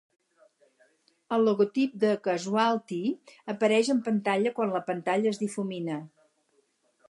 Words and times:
El 1.37 1.43
logotip 1.47 1.99
de 2.05 2.15
"Casualty" 2.29 3.01
apareix 3.55 3.93
en 3.95 4.03
pantalla 4.11 4.57
quan 4.59 4.75
la 4.79 4.85
pantalla 4.91 5.35
es 5.37 5.43
difumina. 5.47 6.03